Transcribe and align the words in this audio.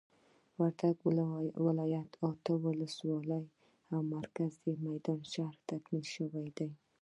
وردګ 0.59 0.95
ولايت 1.67 2.09
له 2.21 2.25
اته 2.33 2.53
ولسوالیو 2.65 3.45
او 3.91 3.99
مرکز 4.13 4.51
میدان 4.85 5.21
شهر 5.33 5.55
تکمیل 5.69 6.05
شوي 6.15 6.47
دي. 6.57 6.69